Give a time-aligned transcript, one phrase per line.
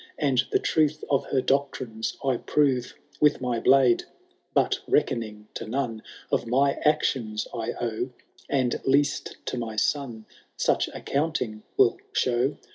[0.17, 4.05] And the truth of her doctrines I prove with my blade.
[4.51, 8.09] But reckoning to none of my actions I owe.
[8.49, 10.25] And least to my son
[10.57, 12.57] such accounting will show.